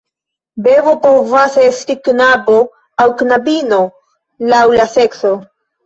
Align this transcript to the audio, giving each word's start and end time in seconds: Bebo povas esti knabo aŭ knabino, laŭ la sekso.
Bebo 0.67 0.93
povas 1.03 1.59
esti 1.65 1.97
knabo 2.09 2.57
aŭ 3.05 3.09
knabino, 3.23 3.85
laŭ 4.53 4.67
la 4.83 4.93
sekso. 5.01 5.41